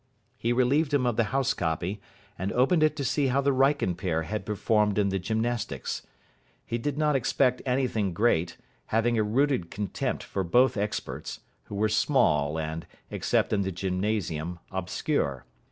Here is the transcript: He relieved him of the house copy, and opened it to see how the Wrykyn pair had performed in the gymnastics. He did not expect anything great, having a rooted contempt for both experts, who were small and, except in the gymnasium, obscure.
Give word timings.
He 0.39 0.51
relieved 0.51 0.95
him 0.95 1.05
of 1.05 1.15
the 1.15 1.25
house 1.25 1.53
copy, 1.53 2.01
and 2.35 2.51
opened 2.53 2.81
it 2.81 2.95
to 2.95 3.03
see 3.05 3.27
how 3.27 3.39
the 3.39 3.51
Wrykyn 3.53 3.95
pair 3.95 4.23
had 4.23 4.47
performed 4.47 4.97
in 4.97 5.09
the 5.09 5.19
gymnastics. 5.19 6.01
He 6.65 6.79
did 6.79 6.97
not 6.97 7.15
expect 7.15 7.61
anything 7.67 8.11
great, 8.11 8.57
having 8.87 9.19
a 9.19 9.23
rooted 9.23 9.69
contempt 9.69 10.23
for 10.23 10.43
both 10.43 10.75
experts, 10.75 11.41
who 11.65 11.75
were 11.75 11.87
small 11.87 12.57
and, 12.57 12.87
except 13.11 13.53
in 13.53 13.61
the 13.61 13.71
gymnasium, 13.71 14.57
obscure. 14.71 15.45